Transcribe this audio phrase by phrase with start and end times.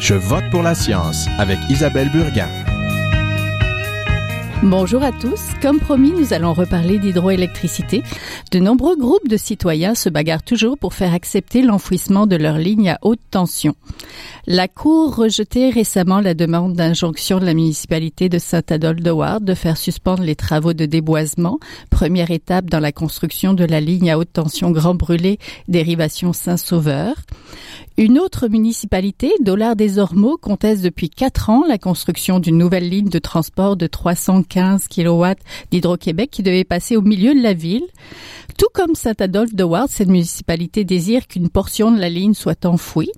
[0.00, 2.48] Je vote pour la science avec Isabelle Burguin.
[4.62, 5.40] Bonjour à tous.
[5.62, 8.02] Comme promis, nous allons reparler d'hydroélectricité.
[8.52, 12.90] De nombreux groupes de citoyens se bagarrent toujours pour faire accepter l'enfouissement de leurs lignes
[12.90, 13.74] à haute tension.
[14.46, 20.24] La Cour rejetait récemment la demande d'injonction de la municipalité de Saint-Adolphe-de-Ward de faire suspendre
[20.24, 21.58] les travaux de déboisement,
[21.88, 25.38] première étape dans la construction de la ligne à haute tension Grand Brûlé,
[25.68, 27.14] dérivation Saint-Sauveur.
[27.96, 33.10] Une autre municipalité, Dollard des Ormeaux, conteste depuis quatre ans la construction d'une nouvelle ligne
[33.10, 33.86] de transport de
[34.50, 35.24] 315 kW
[35.70, 37.86] d'Hydro-Québec qui devait passer au milieu de la ville.
[38.58, 43.12] Tout comme Saint-Adolphe-de-Ward, cette municipalité désire qu'une portion de la ligne soit enfouie.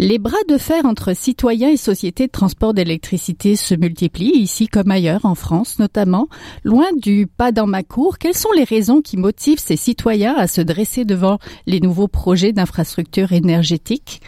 [0.00, 4.92] Les bras de fer entre citoyens et sociétés de transport d'électricité se multiplient, ici comme
[4.92, 6.28] ailleurs, en France notamment.
[6.62, 10.46] Loin du pas dans ma cour, quelles sont les raisons qui motivent ces citoyens à
[10.46, 14.20] se dresser devant les nouveaux projets d'infrastructures énergétiques?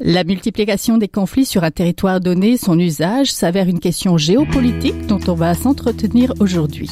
[0.00, 5.20] La multiplication des conflits sur un territoire donné, son usage, s'avère une question géopolitique dont
[5.28, 6.90] on va s'entretenir aujourd'hui.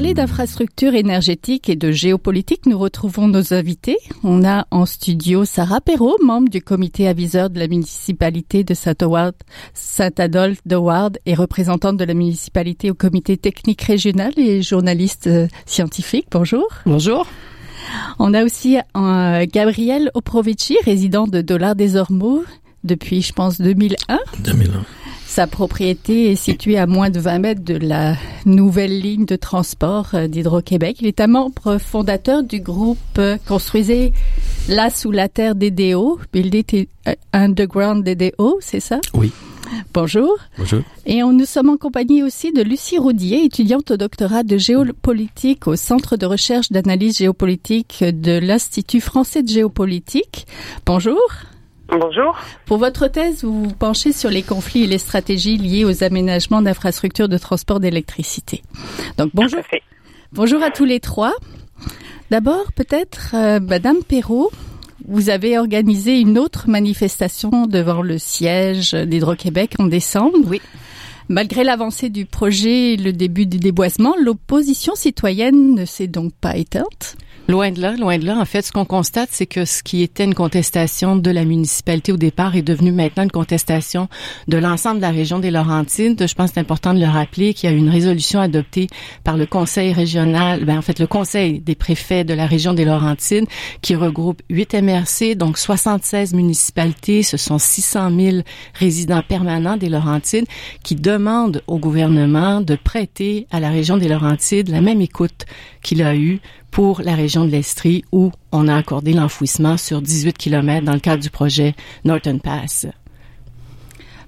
[0.00, 3.98] Parler d'infrastructures énergétiques et de géopolitique, nous retrouvons nos invités.
[4.24, 10.60] On a en studio Sarah Perrault, membre du comité aviseur de la municipalité de Saint-Adolphe
[10.64, 16.28] de Ward et représentante de la municipalité au comité technique régional et journaliste euh, scientifique.
[16.30, 16.66] Bonjour.
[16.86, 17.26] Bonjour.
[18.18, 22.42] On a aussi euh, Gabriel Oprovici, résident de Dollar des Ormeaux
[22.84, 24.18] depuis, je pense, 2001.
[24.38, 24.82] 2001.
[25.30, 30.08] Sa propriété est située à moins de 20 mètres de la nouvelle ligne de transport
[30.14, 30.96] euh, d'Hydro-Québec.
[31.00, 34.12] Il est un membre fondateur du groupe euh, construisé
[34.68, 36.88] là sous la terre DDO, Build
[37.32, 39.00] Underground DDO, c'est ça?
[39.14, 39.30] Oui.
[39.94, 40.36] Bonjour.
[40.58, 40.80] Bonjour.
[41.06, 45.68] Et on, nous sommes en compagnie aussi de Lucie Roudier, étudiante au doctorat de géopolitique
[45.68, 50.48] au Centre de recherche d'analyse géopolitique de l'Institut français de géopolitique.
[50.84, 51.20] Bonjour.
[51.90, 52.38] Bonjour.
[52.66, 56.62] Pour votre thèse, vous vous penchez sur les conflits et les stratégies liées aux aménagements
[56.62, 58.62] d'infrastructures de transport d'électricité.
[59.18, 59.60] Donc bonjour.
[60.32, 61.32] Bonjour à tous les trois.
[62.30, 64.52] D'abord, peut-être, euh, Madame Perrault,
[65.08, 70.38] vous avez organisé une autre manifestation devant le siège d'Hydro-Québec en décembre.
[70.46, 70.60] Oui.
[71.28, 76.56] Malgré l'avancée du projet et le début du déboisement, l'opposition citoyenne ne s'est donc pas
[76.56, 77.16] éteinte.
[77.48, 78.38] Loin de là, loin de là.
[78.38, 82.12] En fait, ce qu'on constate, c'est que ce qui était une contestation de la municipalité
[82.12, 84.08] au départ est devenu maintenant une contestation
[84.46, 86.28] de l'ensemble de la région des Laurentides.
[86.28, 88.86] Je pense que c'est important de le rappeler qu'il y a une résolution adoptée
[89.24, 92.84] par le conseil régional, ben, en fait, le conseil des préfets de la région des
[92.84, 93.46] Laurentides
[93.82, 97.24] qui regroupe 8 MRC, donc 76 municipalités.
[97.24, 98.36] Ce sont 600 000
[98.74, 100.46] résidents permanents des Laurentides
[100.84, 105.46] qui demandent au gouvernement de prêter à la région des Laurentides la même écoute
[105.82, 110.36] qu'il a eue pour la région de l'Estrie où on a accordé l'enfouissement sur 18
[110.36, 112.86] km dans le cadre du projet Norton Pass.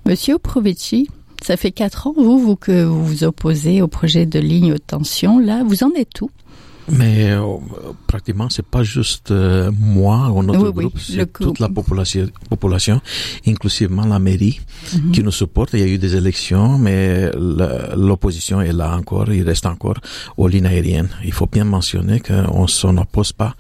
[0.06, 1.08] Monsieur Provici,
[1.42, 4.86] ça fait quatre ans, vous, vous, que vous vous opposez au projet de ligne haute
[4.86, 5.38] tension.
[5.38, 6.30] Là, vous en êtes où?
[6.88, 7.41] Mais euh,
[8.06, 11.69] pratiquement, c'est pas juste euh, moi ou notre Oui, oui, groupe, le c'est toute la
[11.69, 13.00] population, population,
[13.47, 14.60] inclusivement la mairie,
[14.94, 15.12] Mhm.
[15.12, 15.71] qui nous supporte.
[15.75, 17.31] Il y a eu des élections, mais
[17.97, 19.32] l'opposition est là encore.
[19.32, 19.98] Il reste encore
[20.37, 21.09] aux lignes aériennes.
[21.25, 23.54] Il faut bien mentionner qu'on s'en oppose pas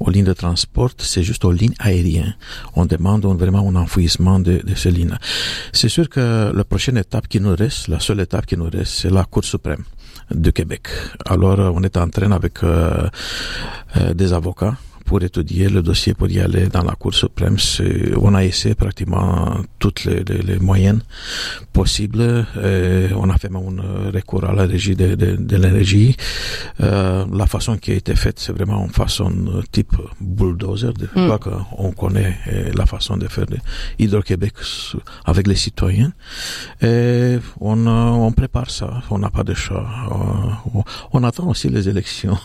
[0.00, 2.36] aux lignes de transport, c'est juste aux lignes aériennes.
[2.74, 5.16] On demande vraiment un enfouissement de, de ces lignes.
[5.72, 8.92] C'est sûr que la prochaine étape qui nous reste, la seule étape qui nous reste,
[9.00, 9.84] c'est la Cour suprême
[10.30, 10.88] de Québec.
[11.26, 13.08] Alors, euh, on est en train avec euh,
[13.96, 17.56] euh, des avocats pour étudier le dossier pour y aller dans la Cour suprême.
[18.16, 21.00] On a essayé pratiquement toutes les, les, les moyens
[21.72, 22.46] possibles.
[22.62, 26.16] Et on a fait même un recours à la régie de, de, de l'énergie.
[26.80, 30.92] Euh, la façon qui a été faite, c'est vraiment une façon euh, type bulldozer.
[31.14, 31.38] Mm.
[31.38, 33.46] qu'on connaît euh, la façon de faire
[33.98, 34.54] Hydro-Québec
[35.24, 36.12] avec les citoyens.
[36.82, 39.02] Et on, euh, on prépare ça.
[39.10, 39.86] On n'a pas de choix.
[40.10, 42.38] Euh, on, on attend aussi les élections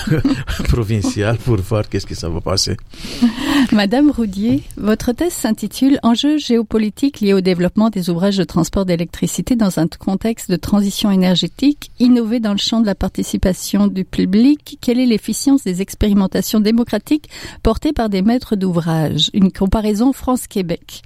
[0.68, 2.76] provinciales pour voir qu'est-ce que ça va passer.
[3.72, 9.56] Madame Roudier, votre thèse s'intitule Enjeux géopolitiques liés au développement des ouvrages de transport d'électricité
[9.56, 14.78] dans un contexte de transition énergétique, innover dans le champ de la participation du public.
[14.80, 17.28] Quelle est l'efficience des expérimentations démocratiques
[17.62, 19.30] portées par des maîtres d'ouvrage?
[19.34, 21.02] Une comparaison France-Québec.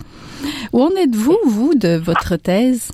[0.72, 2.90] Où en êtes-vous, vous, de votre thèse?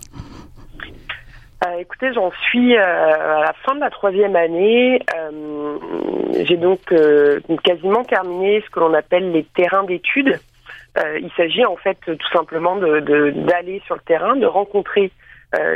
[1.64, 5.00] Euh, écoutez, j'en suis à la fin de la troisième année.
[6.44, 6.80] J'ai donc
[7.64, 10.38] quasiment terminé ce que l'on appelle les terrains d'études.
[10.96, 15.10] il s'agit en fait tout simplement d'aller de, d'aller sur le terrain, de rencontrer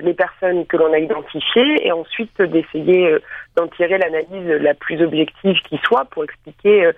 [0.03, 3.17] les personnes que l'on a identifiées et ensuite d'essayer
[3.57, 6.91] d'en tirer l'analyse la plus objective qui soit pour expliquer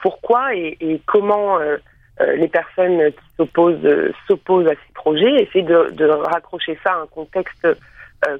[0.00, 1.58] pourquoi et, et comment
[2.20, 7.06] les personnes qui s'opposent s'opposent à ces projets, essayer de, de, raccrocher ça à un
[7.06, 7.74] contexte euh,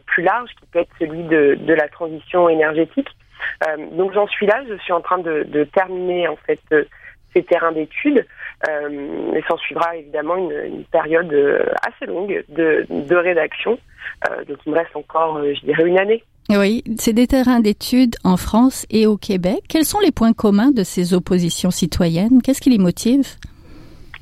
[0.07, 3.09] plus large qui peut être celui de, de la transition énergétique.
[3.67, 6.85] Euh, donc j'en suis là, je suis en train de, de terminer en fait euh,
[7.35, 8.27] ces terrains d'études.
[8.71, 11.31] Euh, et s'en suivra évidemment une, une, période
[11.87, 13.79] assez longue de, de rédaction.
[14.31, 16.25] Euh, donc il me reste encore, je dirais, une année.
[16.49, 19.61] Oui, c'est des terrains d'études en France et au Québec.
[19.69, 22.41] Quels sont les points communs de ces oppositions citoyennes?
[22.43, 23.27] Qu'est-ce qui les motive?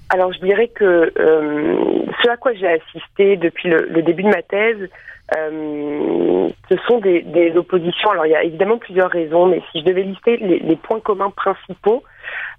[0.08, 4.28] Alors je dirais que euh, ce à quoi j'ai assisté depuis le, le, début de
[4.28, 4.88] ma thèse,
[5.36, 8.10] euh, ce sont des, oppositions.
[8.10, 11.30] Alors il y a évidemment plusieurs raisons, mais si je devais lister les, points communs
[11.30, 12.02] principaux,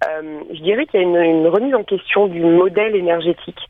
[0.07, 3.69] euh, je dirais qu'il y a une, remise en question du modèle énergétique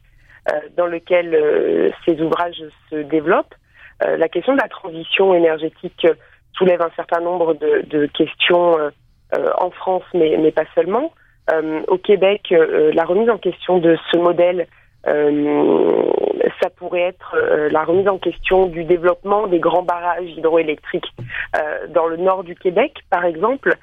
[0.52, 3.56] euh, dans lequel ces ouvrages se développent.
[4.02, 6.06] La question de la transition énergétique
[6.58, 8.78] soulève un certain nombre de, questions
[9.32, 11.14] en France, mais, mais pas seulement.
[11.88, 14.68] au Québec, la remise en question de ce modèle
[16.62, 21.12] ça pourrait être euh, la remise en question du développement des grands barrages hydroélectriques
[21.56, 23.76] euh, dans le nord du Québec, par exemple,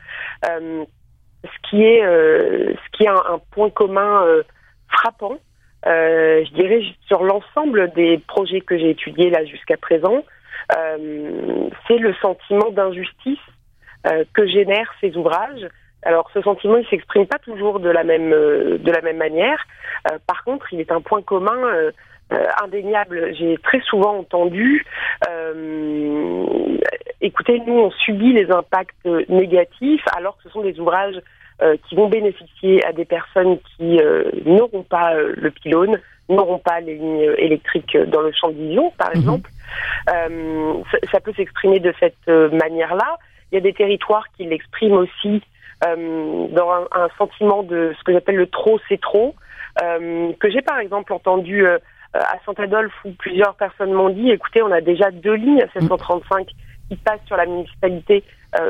[0.44, 4.24] ce qui est ce qui un point commun
[4.88, 5.38] frappant,
[5.84, 10.22] je dirais sur l'ensemble des projets que j'ai étudiés là jusqu'à présent,
[10.69, 13.38] c'est le sentiment d'injustice
[14.04, 15.69] que génèrent ces ouvrages
[16.02, 19.58] alors ce sentiment, il s'exprime pas toujours de la même euh, de la même manière.
[20.10, 21.93] Euh, par contre, il est un point commun euh,
[22.62, 23.34] indéniable.
[23.34, 24.84] J'ai très souvent entendu
[27.20, 31.20] écoutez, nous on subit les impacts négatifs alors que ce sont des ouvrages
[31.87, 34.00] qui vont bénéficier à des personnes qui
[34.46, 39.10] n'auront pas le pylône, n'auront pas les lignes électriques dans le champ de vision, par
[39.10, 39.20] mhm.
[39.20, 39.50] exemple.
[41.12, 43.19] Ça, peut s'exprimer de cette manière-là.
[43.52, 45.43] Il y a des territoires qui l'expriment aussi
[45.84, 49.34] euh, dans un, un, sentiment de ce que j'appelle le trop c'est trop,
[49.82, 51.79] euh, que j'ai par exemple entendu euh,
[52.14, 56.46] à Saint-Adolphe où plusieurs personnes m'ont dit écoutez, on a déjà deux lignes à 735
[56.88, 58.23] qui passent sur la municipalité.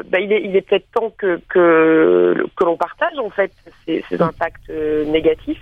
[0.06, 3.50] Bah, il est, il est peut-être temps que, que, que l'on partage en fait
[3.84, 5.60] ces, ces impacts négatifs.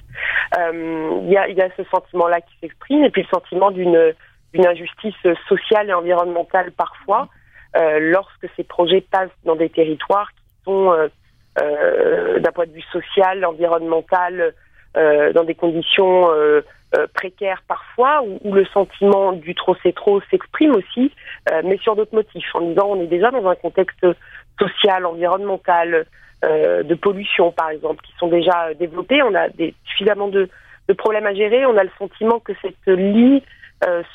[0.58, 4.12] Il, y a, il y a ce sentiment-là qui s'exprime et puis le sentiment d'une
[4.52, 5.16] d'une injustice
[5.48, 7.28] sociale et environnementale parfois
[7.74, 11.08] lorsque ces projets passent dans des territoires qui sont euh,
[11.56, 14.54] d'un point de vue social, environnemental,
[14.96, 16.62] euh, dans des conditions euh,
[17.14, 21.12] précaires parfois, où, le sentiment du trop c'est trop s'exprime aussi,
[21.62, 24.04] mais sur d'autres motifs, en disant on est déjà dans un contexte
[24.58, 26.06] social, environnemental,
[26.42, 29.46] de pollution par exemple, qui sont déjà développés, on a
[29.84, 30.48] suffisamment de,
[30.88, 33.42] de, problèmes à gérer, on a le sentiment que cette ligne,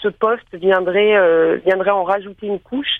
[0.01, 2.97] ce poste viendrait, viendrait en rajouter une couche,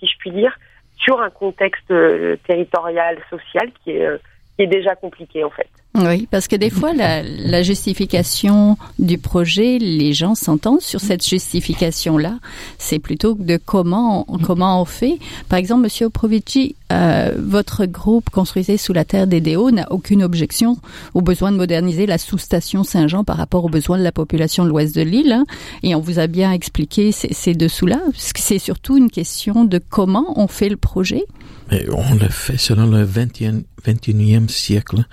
[0.00, 0.58] si je puis dire,
[0.96, 4.18] sur un contexte euh, territorial, social qui est, euh,
[4.56, 5.68] qui est déjà compliqué en fait.
[5.96, 11.24] Oui, parce que des fois, la, la justification du projet, les gens s'entendent sur cette
[11.24, 12.38] justification-là.
[12.78, 15.18] C'est plutôt de comment comment on fait.
[15.48, 20.24] Par exemple, Monsieur Oprovici, euh, votre groupe construisait sous la terre des Déos n'a aucune
[20.24, 20.78] objection
[21.14, 24.70] au besoin de moderniser la sous-station Saint-Jean par rapport aux besoins de la population de
[24.70, 25.32] l'ouest de l'île.
[25.32, 25.44] Hein,
[25.84, 28.00] et on vous a bien expliqué ces, ces dessous-là.
[28.16, 31.24] C'est surtout une question de comment on fait le projet.
[31.70, 35.04] Mais on le fait selon le 21, 21e siècle.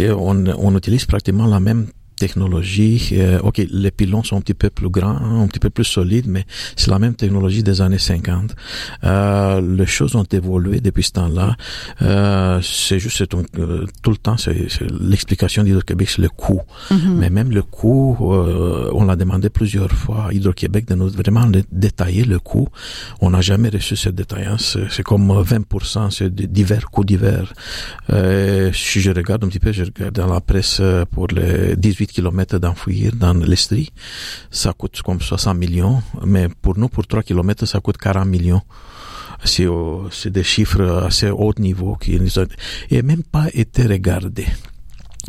[0.00, 1.88] On, on utilise pratiquement la même
[2.22, 3.00] technologie.
[3.14, 6.28] Euh, ok, les pylônes sont un petit peu plus grands, un petit peu plus solides,
[6.28, 6.44] mais
[6.76, 8.54] c'est la même technologie des années 50.
[9.02, 11.56] Euh, les choses ont évolué depuis ce temps-là.
[12.02, 14.56] Euh, c'est juste tout le temps, c'est
[15.00, 16.60] l'explication d'Hydro-Québec, c'est le coût.
[16.92, 17.14] Mm-hmm.
[17.20, 22.24] Mais même le coût, on l'a demandé plusieurs fois à Hydro-Québec de nous vraiment détailler
[22.24, 22.68] le coût.
[23.20, 24.78] On n'a jamais reçu cette détaillance.
[24.90, 27.52] C'est comme 20%, c'est divers coûts divers.
[28.82, 32.58] si je regarde un petit peu, je regarde dans la presse pour les 18 kilomètres
[32.58, 33.90] d'enfouir dans l'Estrie,
[34.50, 38.62] ça coûte comme 60 millions, mais pour nous, pour 3 kilomètres, ça coûte 40 millions.
[39.44, 39.66] C'est,
[40.12, 44.46] c'est des chiffres assez haut niveau qui n'ont même pas été regardés.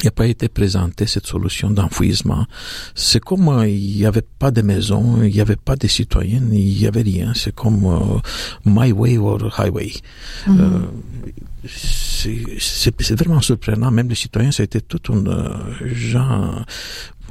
[0.01, 2.45] Il n'a pas été présenté cette solution d'enfouissement.
[2.95, 6.41] C'est comme euh, il n'y avait pas de maison, il n'y avait pas de citoyens,
[6.51, 7.33] il n'y avait rien.
[7.35, 8.19] C'est comme uh,
[8.65, 9.93] my way or highway.
[10.47, 10.61] Mm -hmm.
[10.61, 10.79] euh,
[12.59, 13.91] c'est vraiment surprenant.
[13.91, 15.53] Même les citoyens, été tout un euh,
[15.93, 16.65] genre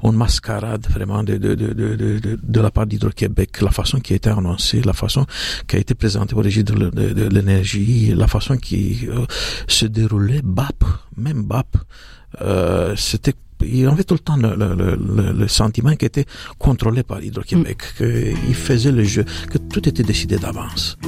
[0.05, 4.17] une mascarade vraiment de, de, de, de, de, la part d'Hydro-Québec, la façon qui a
[4.17, 5.27] été annoncée, la façon
[5.69, 9.25] qui a été présentée au régime de, de l'énergie, la façon qui euh,
[9.69, 10.85] se déroulait, BAP,
[11.17, 11.77] même BAP,
[12.41, 13.35] euh, c'était
[13.65, 14.97] il avait tout le temps le, le, le,
[15.33, 16.25] le sentiment qu'il était
[16.59, 17.97] contrôlé par Hydro-Québec, mm.
[17.97, 20.99] qu'il faisait le jeu, que tout était décidé d'avance.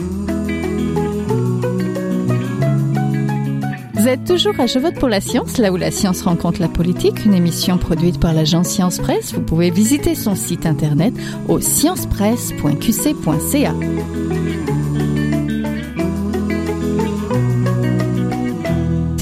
[3.94, 6.68] Vous êtes toujours à Je vote pour la science, là où la science rencontre la
[6.68, 9.32] politique, une émission produite par l'agence Science Presse.
[9.32, 11.14] Vous pouvez visiter son site internet
[11.48, 13.74] au sciencepresse.qc.ca.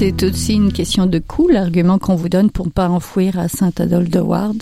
[0.05, 3.47] c'est aussi une question de coût, l'argument qu'on vous donne pour ne pas enfouir à
[3.47, 4.61] Saint-Adolphe-de-Ward?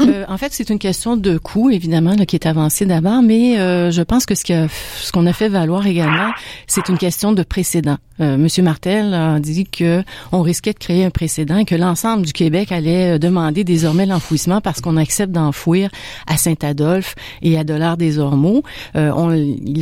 [0.00, 3.58] Euh, en fait, c'est une question de coût, évidemment, là, qui est avancée d'abord, mais
[3.58, 6.30] euh, je pense que ce qu'on a, fait valoir également,
[6.66, 7.98] c'est une question de précédent.
[8.20, 10.02] Euh, Monsieur Martel a dit que
[10.32, 14.06] on risquait de créer un précédent et que l'ensemble du Québec allait euh, demander désormais
[14.06, 15.90] l'enfouissement parce qu'on accepte d'enfouir
[16.26, 18.62] à Saint-Adolphe et à Dollard-des-Ormeaux.
[18.96, 19.30] Euh, on,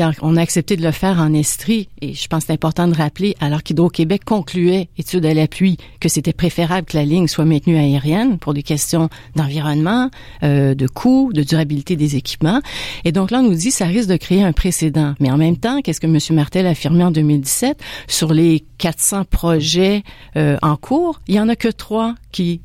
[0.01, 2.89] a, on a accepté de le faire en Estrie et je pense que c'est important
[2.89, 7.45] de rappeler, alors qu'Hydro-Québec concluait, étude à l'appui, que c'était préférable que la ligne soit
[7.45, 10.11] maintenue aérienne pour des questions d'environnement,
[10.43, 12.61] euh, de coût, de durabilité des équipements?
[13.05, 15.15] Et donc là, on nous dit ça risque de créer un précédent.
[15.21, 16.19] Mais en même temps, qu'est-ce que M.
[16.37, 20.03] Martel a affirmé en 2017 sur les 400 projets
[20.37, 22.61] euh, en cours, il y en a que trois qui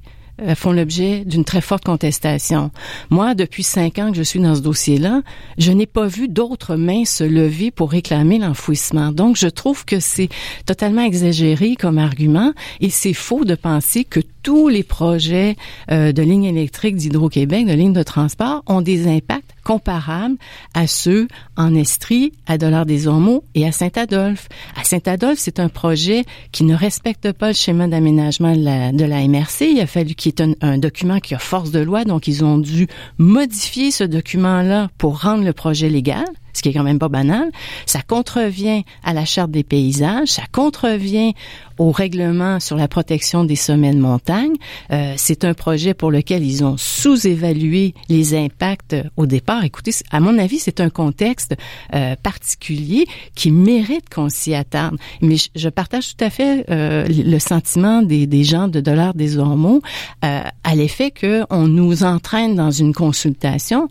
[0.55, 2.71] font l'objet d'une très forte contestation.
[3.10, 5.21] Moi, depuis cinq ans que je suis dans ce dossier-là,
[5.57, 9.12] je n'ai pas vu d'autres mains se lever pour réclamer l'enfouissement.
[9.12, 10.29] Donc, je trouve que c'est
[10.65, 15.55] totalement exagéré comme argument et c'est faux de penser que tous les projets
[15.91, 20.38] euh, de lignes électriques d'Hydro-Québec, de lignes de transport, ont des impacts comparables
[20.74, 21.27] à ceux
[21.58, 24.50] en Estrie, à Dollard-des-Ormeaux et à Saint-Adolphe.
[24.80, 29.72] À Saint-Adolphe, c'est un projet qui ne respecte pas le schéma d'aménagement de la, MRC.
[29.72, 32.27] Il a fallu qu'il y ait un, un, document qui a force de loi, donc
[32.27, 32.88] ils ont dû
[33.18, 37.51] modifier ce document-là pour rendre le projet légal ce qui est quand même pas banal.
[37.86, 41.34] Ça contrevient à la charte des paysages, ça contrevient
[41.77, 44.53] au règlement sur la protection des sommets de montagne.
[44.91, 49.63] Euh, c'est un projet pour lequel ils ont sous-évalué les impacts au départ.
[49.63, 51.55] Écoutez, à mon avis, c'est un contexte
[51.96, 54.98] euh, particulier qui mérite qu'on s'y attarde.
[55.22, 59.38] Mais je, partage tout à fait euh, le sentiment des, des gens de Dollars des
[59.38, 59.81] Ormeaux
[60.24, 63.88] euh, à l'effet qu'on nous entraîne dans une consultation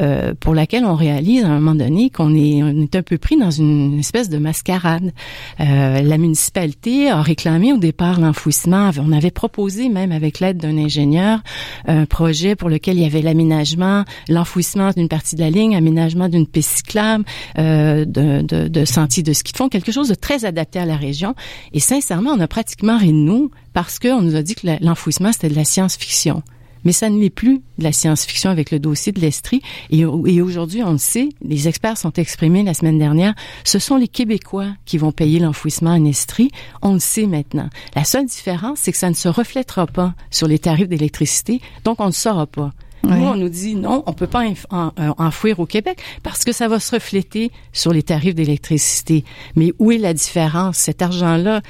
[0.00, 3.18] euh, pour laquelle on réalise à un moment donné qu'on est, on est un peu
[3.18, 5.12] pris dans une espèce de mascarade.
[5.60, 8.90] Euh, la municipalité a réclamé au départ l'enfouissement.
[8.98, 11.40] On avait proposé même avec l'aide d'un ingénieur
[11.86, 16.28] un projet pour lequel il y avait l'aménagement, l'enfouissement d'une partie de la ligne, aménagement
[16.28, 17.24] d'une piste cyclable,
[17.58, 20.86] euh, de, de, de sentiers de ski de fond, quelque chose de très adapté à
[20.86, 21.34] la région.
[21.72, 25.32] Et sincèrement, on a pratiquement ri de nous parce qu'on nous a dit que l'enfouissement,
[25.32, 26.42] c'était de la science-fiction
[26.84, 29.62] mais ça ne l'est plus de la science-fiction avec le dossier de l'Estrie.
[29.90, 33.96] Et, et aujourd'hui, on le sait, les experts sont exprimés la semaine dernière, ce sont
[33.96, 36.50] les Québécois qui vont payer l'enfouissement en Estrie.
[36.82, 37.68] On le sait maintenant.
[37.94, 42.00] La seule différence, c'est que ça ne se reflètera pas sur les tarifs d'électricité, donc
[42.00, 42.72] on ne saura pas.
[43.04, 46.68] Nous, on nous dit non, on peut pas euh, enfouir au Québec parce que ça
[46.68, 49.24] va se refléter sur les tarifs d'électricité.
[49.56, 50.78] Mais où est la différence?
[50.78, 51.60] Cet argent-là,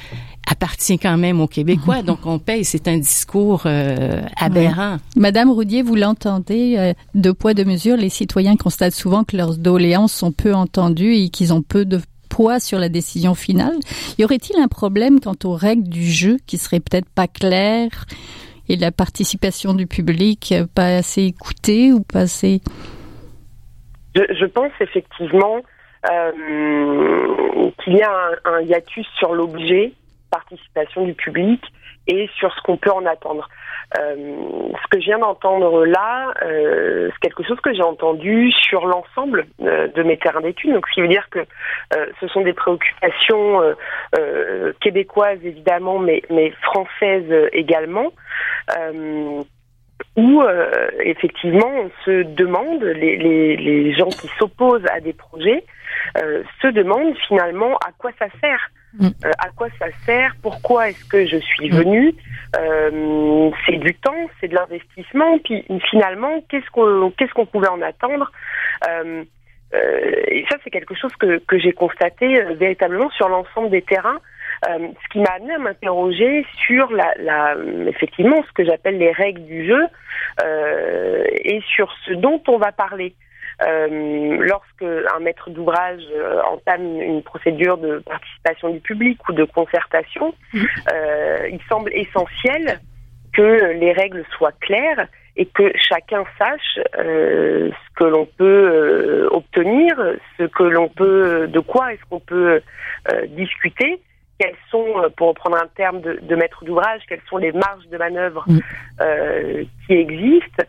[0.50, 2.64] appartient quand même aux Québécois, donc on paye.
[2.64, 4.98] C'est un discours euh, aberrant.
[5.16, 9.56] Madame Roudier, vous l'entendez, euh, de poids de mesure, les citoyens constatent souvent que leurs
[9.56, 13.76] doléances sont peu entendues et qu'ils ont peu de poids sur la décision finale.
[14.18, 18.06] Y aurait-il un problème quant aux règles du jeu qui seraient peut-être pas claires
[18.68, 22.60] et la participation du public pas assez écoutée ou pas assez?
[24.16, 25.56] Je, je pense effectivement
[26.10, 29.92] euh, qu'il y a un, un hiatus sur l'objet
[30.34, 31.62] participation du public
[32.06, 33.48] et sur ce qu'on peut en attendre.
[33.98, 34.14] Euh,
[34.82, 39.46] ce que je viens d'entendre là, euh, c'est quelque chose que j'ai entendu sur l'ensemble
[39.62, 40.72] euh, de mes terrains d'études.
[40.72, 41.40] Donc, ce qui veut dire que
[42.20, 43.60] ce sont des préoccupations
[44.80, 48.12] québécoises évidemment, mais, mais françaises également.
[50.16, 50.42] où
[51.00, 55.64] effectivement on se demande, les, les, les gens qui s'opposent à des projets
[56.62, 59.06] se demandent finalement à quoi ça sert Mm.
[59.24, 60.34] Euh, à quoi ça sert?
[60.42, 61.76] Pourquoi est-ce que je suis mm.
[61.76, 62.14] venue?
[62.56, 65.38] Euh, C'est du temps, c'est de l'investissement.
[65.38, 68.30] Puis finalement, qu'est-ce qu'on qu'est-ce qu'on pouvait en attendre?
[68.88, 69.24] Euh,
[70.28, 74.20] Et ça, c'est quelque chose que, que j'ai constaté véritablement sur l'ensemble des terrains.
[74.64, 77.56] ce qui m'a amené à m'interroger sur la, la,
[77.88, 79.82] effectivement ce que j'appelle les règles du jeu
[81.44, 83.14] et sur ce dont on va parler.
[83.62, 89.44] Euh, lorsque un maître d'ouvrage euh, entame une procédure de participation du public ou de
[89.44, 90.66] concertation, mhm.
[90.92, 92.80] euh, il semble essentiel
[93.32, 95.06] que les règles soient claires
[95.36, 99.96] et que chacun sache ce que l'on peut obtenir,
[100.38, 102.60] ce que l'on peut, de quoi est-ce qu'on peut
[103.30, 104.00] discuter
[104.38, 107.98] quels sont, pour reprendre un terme de, de maître d'ouvrage, quelles sont les marges de
[107.98, 108.60] manœuvre mm.
[109.86, 110.64] qui existent.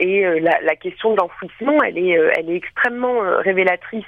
[0.00, 4.04] Et la, la, question de l'enfouissement, elle est, elle est extrêmement révélatrice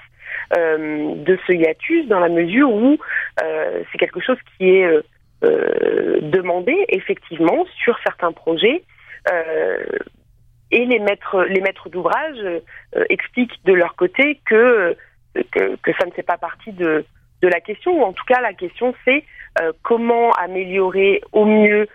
[0.57, 2.99] euh, de ce hiatus dans la mesure où
[3.43, 8.83] euh, c'est quelque chose qui est euh, demandé effectivement sur certains projets
[10.71, 12.37] et les maîtres les maîtres d'ouvrage
[13.09, 14.95] expliquent de leur côté que,
[15.51, 17.07] que, ça ne fait pas partie de
[17.43, 19.25] la question ou en tout cas la question c'est
[19.83, 21.89] comment améliorer au mieux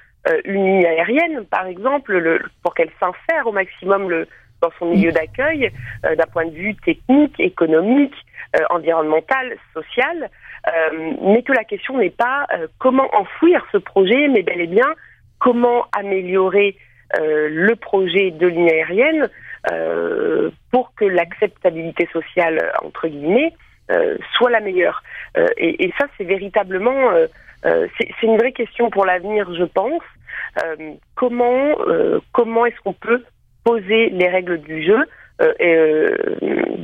[0.45, 4.27] une ligne aérienne par exemple le, pour qu'elle s'insère au maximum le
[4.61, 5.71] dans son milieu d'accueil
[6.03, 8.13] d'un point de vue technique, économique,
[8.57, 10.27] euh, environnementale, sociale,
[10.67, 14.65] euh, mais que la question n'est pas euh, comment enfouir ce projet, mais bel et
[14.65, 14.95] bien
[15.37, 16.75] comment améliorer
[17.21, 19.29] le projet de ligne aérienne
[20.71, 23.53] pour que l'acceptabilité sociale, entre guillemets,
[24.33, 25.03] soit la meilleure.
[25.57, 27.11] Et, et, ça, c'est véritablement,
[27.63, 30.03] c'est une vraie question pour l'avenir, je pense.
[31.15, 31.75] comment
[32.31, 33.23] comment est-ce qu'on peut
[33.63, 34.99] poser les règles du jeu
[35.41, 36.15] euh, euh,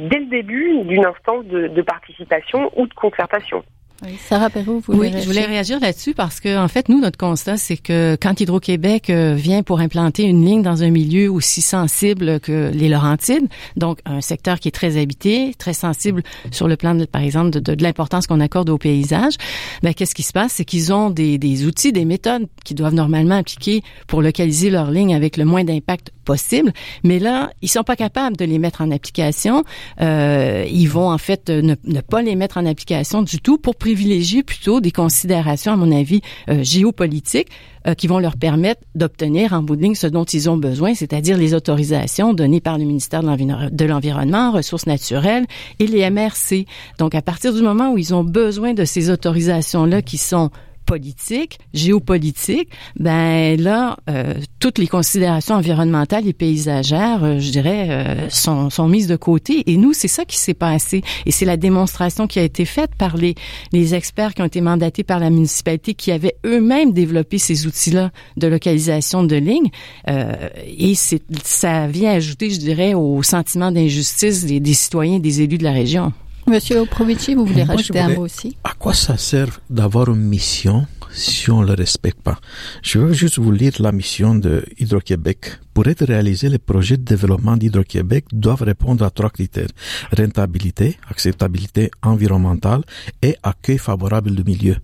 [0.10, 3.64] dès le début d'une instance de participation ou de concertation?
[4.04, 7.18] Oui, Sarah Perrault, vous Oui, je voulais réagir là-dessus parce que, en fait, nous, notre
[7.18, 11.62] constat, c'est que quand Hydro-Québec euh, vient pour implanter une ligne dans un milieu aussi
[11.62, 13.48] sensible que les Laurentides,
[13.78, 17.52] donc un secteur qui est très habité, très sensible sur le plan, de, par exemple,
[17.52, 19.36] de, de, l'importance qu'on accorde au paysage,
[19.82, 20.54] ben, qu'est-ce qui se passe?
[20.54, 24.92] C'est qu'ils ont des, des outils, des méthodes qui doivent normalement appliquer pour localiser leur
[24.92, 26.74] ligne avec le moins d'impact possible.
[27.04, 29.64] Mais là, ils sont pas capables de les mettre en application.
[30.02, 33.76] Euh, ils vont, en fait, ne, ne pas les mettre en application du tout pour
[33.86, 37.50] privilégier plutôt des considérations, à mon avis, euh, géopolitiques
[37.86, 41.54] euh, qui vont leur permettre d'obtenir en bout ce dont ils ont besoin, c'est-à-dire les
[41.54, 45.46] autorisations données par le ministère de l'Environnement, Ressources naturelles
[45.78, 46.66] et les MRC.
[46.98, 50.50] Donc, à partir du moment où ils ont besoin de ces autorisations-là qui sont
[50.86, 58.30] politique, géopolitique, ben là, euh, toutes les considérations environnementales et paysagères, euh, je dirais, euh,
[58.30, 59.64] sont, sont mises de côté.
[59.70, 61.02] Et nous, c'est ça qui s'est passé.
[61.26, 63.36] Et c'est la démonstration qui a été faite par les,
[63.74, 68.12] les experts qui ont été mandatés par la municipalité, qui avaient eux-mêmes développé ces outils-là
[68.38, 69.70] de localisation de lignes.
[70.08, 75.58] et c'est, ça vient ajouter, je dirais, au sentiment d'injustice des, des citoyens, des élus
[75.58, 76.14] de la région.
[76.48, 78.56] Monsieur Oprovici, vous voulez rajouter un mot aussi?
[78.64, 82.38] À quoi ça sert d'avoir une mission si on ne le respecte pas?
[82.84, 85.58] Je veux juste vous lire la mission de Hydro-Québec.
[85.74, 89.70] Pour être réalisé, les projets de développement d'Hydro-Québec doivent répondre à trois critères.
[90.16, 92.84] Rentabilité, acceptabilité environnementale
[93.24, 94.76] et accueil favorable du milieu.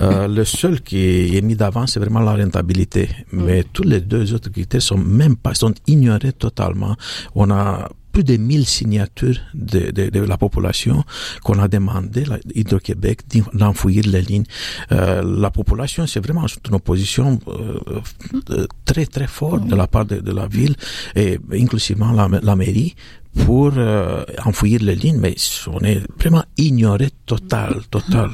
[0.00, 3.10] Euh, le seul qui est mis d'avant, c'est vraiment la rentabilité.
[3.32, 6.96] Mais tous les deux autres critères sont même pas, sont ignorés totalement.
[7.34, 11.04] On a plus de 1000 signatures de, la population
[11.44, 13.18] qu'on a demandé à Hydro-Québec
[13.52, 14.46] d'enfouir les lignes.
[14.90, 17.78] Euh, la population, c'est vraiment une opposition euh,
[18.52, 20.76] euh, très très forte de la part de, la ville
[21.14, 22.94] et inclusivement la, mairie
[23.44, 23.72] pour
[24.46, 25.34] enfouir les lignes, mais
[25.66, 28.30] on est vraiment ignoré total, total.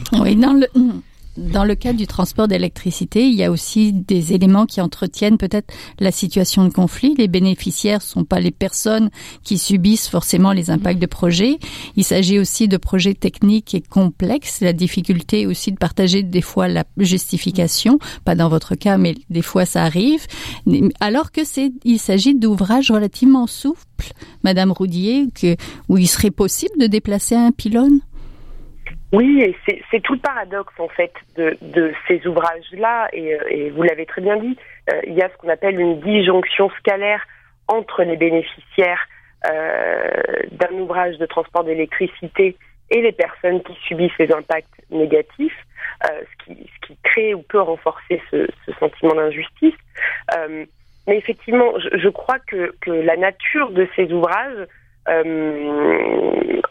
[1.37, 5.73] Dans le cas du transport d'électricité, il y a aussi des éléments qui entretiennent peut-être
[5.99, 7.15] la situation de conflit.
[7.17, 9.11] Les bénéficiaires sont pas les personnes
[9.43, 11.59] qui subissent forcément les impacts de projets.
[11.97, 14.61] Il s'agit aussi de projets techniques et complexes.
[14.61, 19.43] La difficulté aussi de partager des fois la justification, pas dans votre cas, mais des
[19.43, 20.27] fois ça arrive.
[21.01, 24.13] Alors que c'est, il s'agit d'ouvrages relativement souples,
[24.45, 25.57] Madame Roudier, que,
[25.89, 28.01] où il serait possible de déplacer un pylône?
[29.13, 29.55] Oui, et
[29.91, 34.23] c'est tout le paradoxe en fait de, ces ouvrages-là, et, euh, et, vous l'avez très
[34.23, 34.57] bien dit,
[34.91, 37.23] euh, il y a ce qu'on appelle une disjonction scalaire
[37.69, 39.07] entre les bénéficiaires
[39.53, 40.09] euh,
[40.53, 42.57] d'un ouvrage de transport d'électricité
[42.91, 45.59] et les personnes qui subissent les impacts négatifs,
[46.03, 48.47] ce, qui, crée ou peut renforcer ce,
[48.81, 49.75] sentiment d'injustice.
[51.07, 54.67] Mais effectivement, je, je, crois que, la nature de ces ouvrages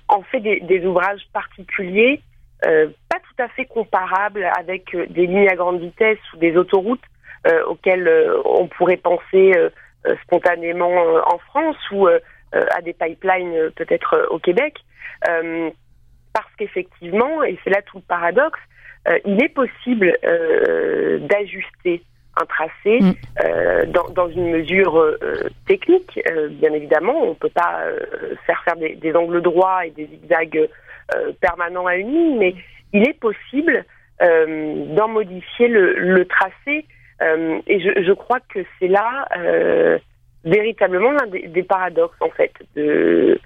[0.07, 2.21] en fait des ouvrages particuliers
[2.65, 6.55] euh, pas tout à fait comparable avec euh, des lignes à grande vitesse ou des
[6.55, 7.03] autoroutes
[7.47, 8.09] euh, auxquelles
[8.45, 9.53] on pourrait penser
[10.23, 10.91] spontanément
[11.27, 14.75] en France ou à des pipelines peut-être au Québec.
[15.21, 18.59] parce qu'effectivement, et c'est là tout le paradoxe,
[19.25, 20.15] il est possible
[21.21, 22.03] d'ajuster
[22.37, 23.13] un tracé mm.
[23.43, 26.19] euh, dans, dans, une mesure euh, technique.
[26.29, 27.83] Euh, bien évidemment, on ne peut pas
[28.45, 30.69] faire faire des, des, angles droits et des zigzags
[31.41, 32.55] permanent à une ligne, mais
[32.93, 33.85] il est possible
[34.21, 36.85] euh, d'en modifier le, tracé.
[37.21, 39.27] Euh, et je, crois que c'est là
[40.43, 43.39] véritablement l'un des, paradoxes en fait de,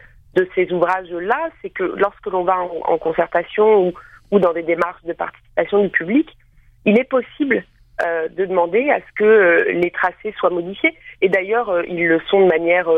[0.53, 3.93] ces ouvrages-là, c'est que lorsque l'on va en, concertation
[4.31, 6.29] ou, dans des démarches de participation du public,
[6.85, 7.63] il est possible
[8.03, 10.93] euh, de demander à ce que euh, les tracés soient modifiés.
[11.21, 12.89] Et d'ailleurs, euh, ils le sont de manière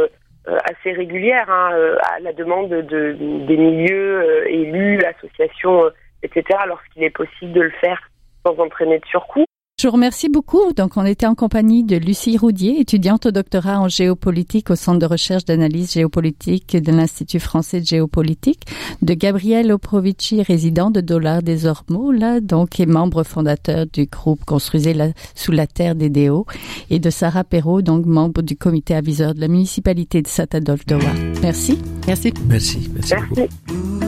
[0.66, 1.72] assez régulière, hein,
[2.04, 5.90] à la demande de, des milieux élus, associations,
[6.24, 8.00] etc., lorsqu'il est possible de le faire
[8.46, 9.46] sans entraîner de surcoût.
[9.80, 10.74] Je vous remercie beaucoup.
[10.76, 14.98] Donc, on était en compagnie de Lucie Roudier, étudiante au doctorat en géopolitique au Centre
[14.98, 18.64] de recherche d'analyse géopolitique de l'Institut français de géopolitique,
[19.04, 24.44] de Gabriel Oprovici, résident de Dollar des Ormeaux, là, donc, et membre fondateur du groupe
[24.46, 26.48] Construisez la, sous la terre des Déos,
[26.90, 30.96] et de Sarah Perrault, donc, membre du comité aviseur de la municipalité de Saint-Adolphe de
[31.44, 31.78] Merci.
[32.08, 32.34] Merci.
[32.48, 32.90] Merci.
[32.96, 33.14] Merci.
[33.36, 34.07] Merci.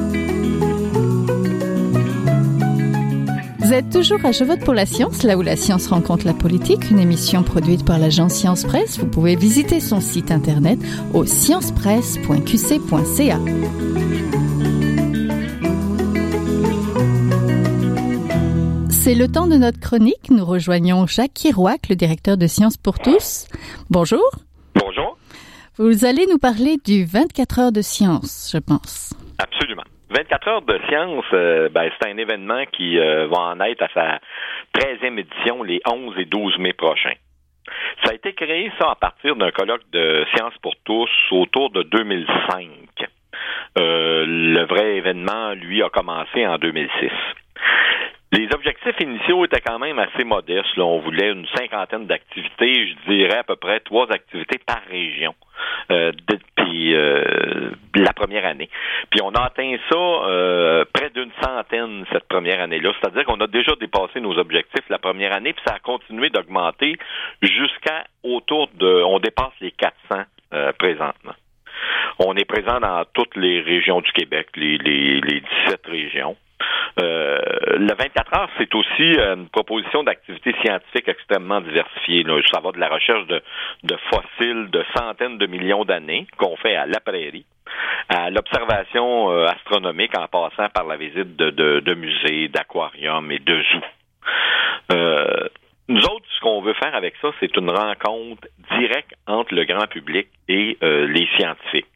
[3.69, 6.34] Vous êtes toujours à Je vote pour la science, là où la science rencontre la
[6.34, 8.97] politique, une émission produite par l'agence Science Presse.
[8.97, 10.79] Vous pouvez visiter son site internet
[11.13, 13.39] au sciencepresse.qc.ca.
[18.89, 20.32] C'est le temps de notre chronique.
[20.32, 23.45] Nous rejoignons Jacques Kirouac, le directeur de Sciences pour tous.
[23.91, 24.32] Bonjour.
[24.73, 25.15] Bonjour.
[25.77, 29.12] Vous allez nous parler du 24 heures de science, je pense.
[30.10, 30.30] Absolument.
[30.30, 33.89] 24 heures de science, euh, ben, c'est un événement qui euh, va en être à
[33.93, 34.19] sa
[34.80, 37.15] 13e édition les 11 et 12 mai prochains.
[38.04, 41.84] Ça a été créé, ça, à partir d'un colloque de sciences pour tous autour de
[41.84, 42.67] 2005.
[43.78, 47.12] Euh, le vrai événement, lui, a commencé en 2006.
[48.32, 50.76] Les objectifs initiaux étaient quand même assez modestes.
[50.78, 50.86] Là.
[50.86, 55.34] On voulait une cinquantaine d'activités, je dirais à peu près trois activités par région
[55.89, 58.70] euh, depuis euh, la première année.
[59.10, 62.92] Puis on a atteint ça euh, près d'une centaine cette première année-là.
[63.00, 66.98] C'est-à-dire qu'on a déjà dépassé nos objectifs la première année, puis ça a continué d'augmenter
[67.42, 69.04] jusqu'à autour de...
[69.06, 70.22] On dépasse les 400
[70.54, 71.34] euh, présentement.
[72.20, 75.38] On est présent dans toutes les régions du Québec, les, les, les 17 régions.
[77.80, 82.26] Le 24 heures, c'est aussi euh, une proposition d'activité scientifique extrêmement diversifiée.
[82.52, 83.42] Ça va de la recherche de,
[84.10, 87.46] fossiles de centaines de millions d'années qu'on fait à la prairie,
[88.10, 95.50] à l'observation euh, astronomique en passant par la visite de, musées, d'aquariums et de zoos.
[95.88, 99.88] nous autres, ce qu'on veut faire avec ça, c'est une rencontre directe entre le grand
[99.88, 101.88] public et les scientifiques.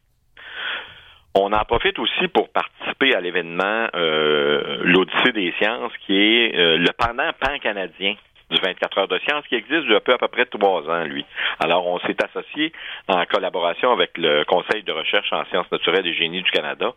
[1.36, 6.76] On en profite aussi pour participer à l'événement euh, l'Odyssée des sciences, qui est euh,
[6.76, 8.14] le pendant pan-canadien
[8.50, 11.24] du 24 heures de sciences, qui existe depuis à peu près trois ans, lui.
[11.58, 12.72] Alors, on s'est associé
[13.08, 16.92] en collaboration avec le Conseil de recherche en sciences naturelles et génie du Canada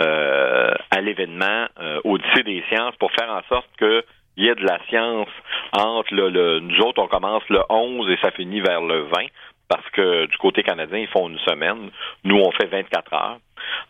[0.00, 1.66] euh, à l'événement
[2.04, 4.04] Odyssée des sciences pour faire en sorte que
[4.36, 5.28] il y ait de la science
[5.72, 9.08] entre le, le, nous autres, on commence le 11 et ça finit vers le 20
[9.70, 11.90] parce que du côté canadien, ils font une semaine.
[12.24, 13.38] Nous, on fait 24 heures.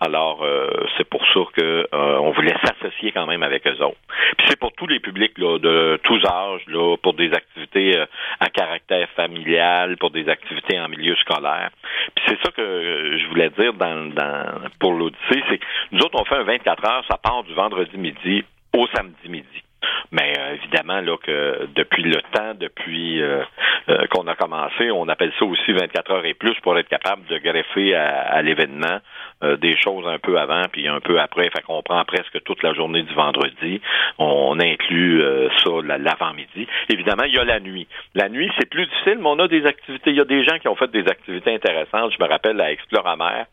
[0.01, 1.61] Alors, euh, c'est pour ça qu'on
[1.95, 3.99] euh, voulait s'associer quand même avec eux autres.
[4.37, 8.07] Puis c'est pour tous les publics là, de tous âges, là, pour des activités euh,
[8.41, 11.71] à caractère familial, pour des activités en milieu scolaire.
[12.15, 16.21] Puis c'est ça que je voulais dire dans, dans pour l'Odyssée, c'est que nous autres,
[16.21, 18.45] on fait un 24 heures, ça part du vendredi midi
[18.77, 19.63] au samedi midi.
[20.13, 23.43] Mais euh, évidemment, là, que depuis le temps, depuis euh,
[23.89, 27.25] euh, qu'on a commencé, on appelle ça aussi 24 heures et plus pour être capable
[27.27, 28.99] de greffer à, l'événement
[29.43, 31.49] des choses un peu avant puis un peu après.
[31.51, 33.81] Fait qu'on prend presque toute la journée du vendredi.
[34.19, 35.23] On, inclut
[35.65, 36.67] ça l'avant-midi.
[36.91, 37.87] Évidemment, il y a la nuit.
[38.15, 40.11] La nuit, c'est plus difficile, mais on a des activités.
[40.11, 42.13] Il y a des gens qui ont fait des activités intéressantes.
[42.19, 43.45] Je me rappelle à Exploramer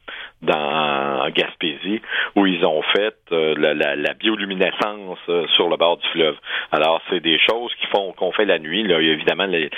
[0.41, 2.01] dans Gaspésie,
[2.35, 5.19] où ils ont fait la, la, bioluminescence
[5.55, 6.16] sur le bord du fleuve.
[6.71, 8.83] Alors, c'est des choses qui font qu'on fait la nuit.
[8.83, 8.99] Là.
[9.01, 9.69] Il y a évidemment les,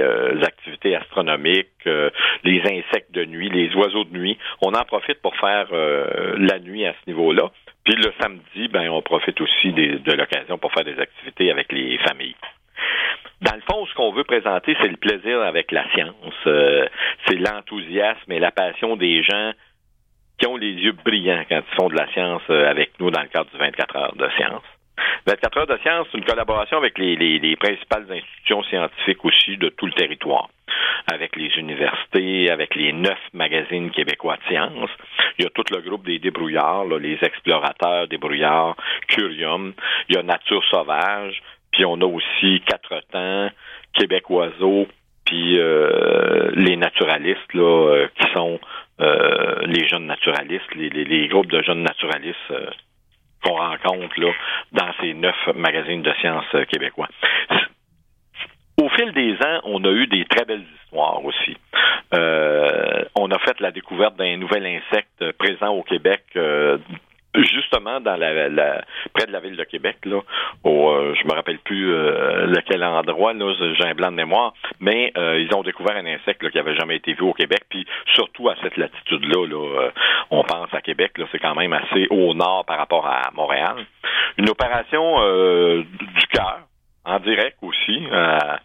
[0.00, 2.10] euh, activités astronomiques, euh,
[2.44, 4.38] les insectes de nuit, les oiseaux de nuit.
[4.62, 7.50] On en profite pour faire euh, la nuit à ce niveau-là.
[7.84, 11.98] Puis le samedi, ben, on profite aussi de l'occasion pour faire des activités avec les
[11.98, 12.36] familles.
[13.40, 16.14] Dans le fond, ce qu'on veut présenter, c'est le plaisir avec la science.
[16.44, 19.52] c'est l'enthousiasme et la passion des gens
[20.38, 23.28] qui ont les yeux brillants quand ils font de la science avec nous dans le
[23.28, 24.62] cadre du 24 heures de science.
[25.26, 29.68] 24 heures de science, c'est une collaboration avec les, les, principales institutions scientifiques aussi de
[29.70, 30.48] tout le territoire,
[31.12, 34.90] avec les universités, avec les neuf magazines québécois de sciences.
[35.38, 38.76] Il y a tout le groupe des débrouillards, les explorateurs débrouillards,
[39.08, 39.74] Curium.
[40.08, 43.50] Il y a Nature sauvage, puis on a aussi Quatre temps,
[43.94, 44.86] Québec oiseau,
[45.28, 48.58] puis euh, les naturalistes là, euh, qui sont
[49.00, 52.52] euh, les jeunes naturalistes, les, les, groupes de jeunes naturalistes
[53.44, 54.32] qu'on rencontre là,
[54.72, 57.08] dans ces neuf magazines de sciences euh, québécois.
[58.80, 61.56] Au fil des ans, on a eu des très belles histoires aussi.
[62.14, 66.22] Euh, on a fait la découverte d'un nouvel insecte présent au Québec
[67.34, 70.20] justement dans la, près de la ville de Québec là
[70.66, 75.12] euh, je me rappelle plus euh, lequel endroit là j'ai un blanc de mémoire mais
[75.16, 78.48] euh, ils ont découvert un insecte qui avait jamais été vu au Québec puis surtout
[78.48, 79.46] à cette latitude là
[80.30, 83.76] on pense à Québec c'est quand même assez au nord par rapport à Montréal
[84.38, 85.16] une opération
[85.90, 86.60] du cœur
[87.04, 88.60] en direct aussi à,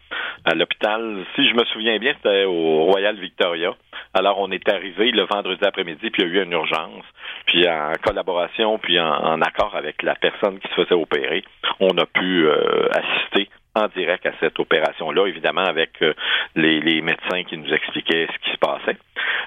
[0.45, 1.25] à l'hôpital.
[1.36, 3.73] Si je me souviens bien, c'était au Royal Victoria.
[4.13, 7.05] Alors, on est arrivé le vendredi après-midi, puis il y a eu une urgence.
[7.45, 11.43] Puis, en collaboration, puis en, accord avec la personne qui se faisait opérer,
[11.79, 16.13] on a pu euh, assister en direct à cette opération-là, évidemment avec euh,
[16.55, 18.97] les, médecins qui nous expliquaient ce qui se passait.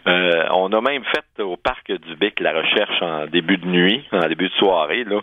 [0.09, 4.05] Euh, on a même fait au parc du Bic la recherche en début de nuit,
[4.13, 5.21] en début de soirée, là,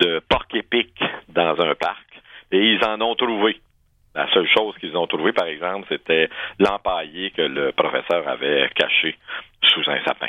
[0.00, 0.92] de porc épic
[1.28, 2.04] dans un parc
[2.52, 3.60] et ils en ont trouvé.
[4.14, 6.28] La seule chose qu'ils ont trouvé, par exemple, c'était
[6.60, 9.16] l'empaillé que le professeur avait caché
[9.62, 10.28] sous un sapin.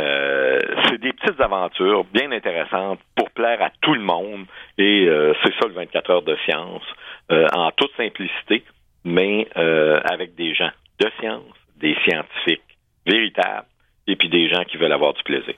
[0.00, 4.46] Euh, c'est des petites aventures bien intéressantes pour plaire à tout le monde
[4.78, 5.08] et
[5.42, 6.84] c'est ça le 24 heures de science
[7.30, 8.64] en toute simplicité,
[9.04, 11.44] mais avec des gens de science,
[11.76, 12.62] des scientifiques
[13.06, 13.66] véritables
[14.06, 15.54] et puis des gens qui veulent avoir du plaisir.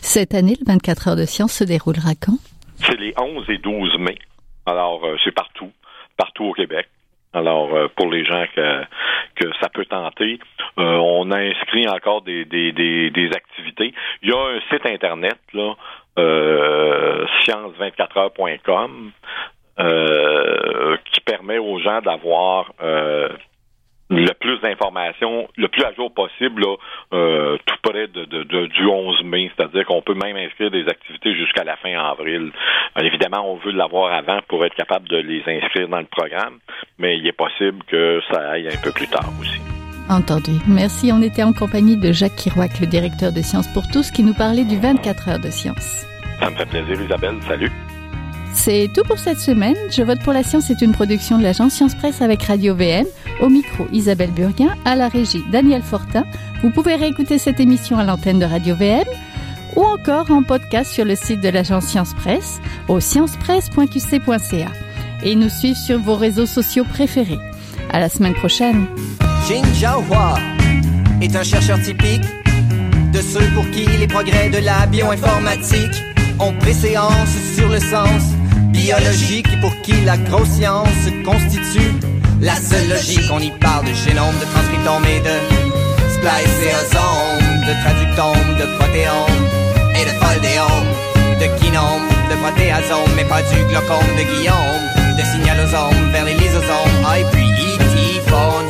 [0.00, 2.38] Cette année, le 24 heures de science se déroulera quand?
[2.76, 4.16] C'est les 11 et 12 mai.
[4.66, 5.72] Alors, euh, c'est partout,
[6.16, 6.86] partout au Québec.
[7.32, 8.84] Alors, euh, pour les gens que,
[9.34, 10.38] que ça peut tenter,
[10.78, 13.92] euh, on a inscrit encore des, des, des, des, activités.
[14.22, 15.74] Il y a un site Internet, là,
[16.16, 19.10] science24heures.com,
[19.76, 19.80] qui permet aux
[21.84, 22.72] gens d'avoir
[24.10, 26.64] le plus d'informations, le plus à jour possible,
[27.12, 29.50] euh, tout près de, de, du 11 mai.
[29.56, 32.52] C'est-à-dire qu'on peut même inscrire des activités jusqu'à la fin avril.
[32.96, 36.58] Euh, évidemment, on veut l'avoir avant pour être capable de les inscrire dans le programme,
[36.98, 39.60] mais il est possible que ça aille un peu plus tard aussi.
[40.10, 40.52] Entendu.
[40.68, 41.10] Merci.
[41.12, 44.34] On était en compagnie de Jacques Kirouac, le directeur de Sciences pour tous, qui nous
[44.34, 46.04] parlait du 24 heures de science.
[46.40, 47.40] Ça me fait plaisir, Isabelle.
[47.42, 47.70] Salut.
[48.54, 49.76] C'est tout pour cette semaine.
[49.90, 53.04] Je vote pour la science est une production de l'agence Science Presse avec Radio VM.
[53.40, 54.74] Au micro, Isabelle Burguin.
[54.84, 56.24] À la régie, Daniel Fortin.
[56.62, 59.04] Vous pouvez réécouter cette émission à l'antenne de Radio VM
[59.76, 64.68] ou encore en podcast sur le site de l'agence Science Presse au sciencepresse.qc.ca
[65.24, 67.40] et nous suivre sur vos réseaux sociaux préférés.
[67.90, 68.86] À la semaine prochaine.
[71.20, 72.24] Est un chercheur typique
[73.12, 76.02] de ceux pour qui les progrès de la bioinformatique
[76.40, 78.33] ont préséance sur le sens
[78.74, 81.92] biologique et pour qui la grosse science constitue
[82.40, 83.30] la seule logique.
[83.32, 85.36] On y parle de génome, de transcriptome et de
[86.14, 89.42] spliceosome, de traductome, de protéome
[89.94, 90.90] et de foldéome,
[91.40, 94.84] de kinome, de protéasome, mais pas du glaucome de Guillaume,
[95.16, 98.20] de signalosome vers les lysosomes, ah, et puis E.T.
[98.28, 98.68] phone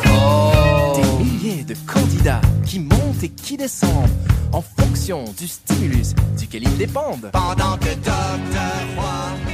[0.96, 4.10] Des milliers de candidats qui montent et qui descendent
[4.52, 7.30] en fonction du stimulus duquel ils dépendent.
[7.32, 9.53] Pendant que Docteur Roy